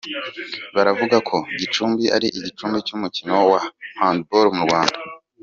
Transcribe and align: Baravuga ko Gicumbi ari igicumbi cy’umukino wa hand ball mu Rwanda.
Baravuga 0.75 1.17
ko 1.27 1.35
Gicumbi 1.59 2.05
ari 2.15 2.27
igicumbi 2.37 2.77
cy’umukino 2.87 3.35
wa 3.51 3.61
hand 3.99 4.21
ball 4.29 4.47
mu 4.57 4.63
Rwanda. 4.67 4.97